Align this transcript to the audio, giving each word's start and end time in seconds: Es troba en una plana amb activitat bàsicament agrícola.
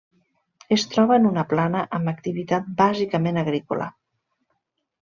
Es 0.75 0.85
troba 0.93 1.17
en 1.21 1.27
una 1.31 1.43
plana 1.53 1.83
amb 1.99 2.13
activitat 2.15 2.73
bàsicament 2.81 3.41
agrícola. 3.45 3.93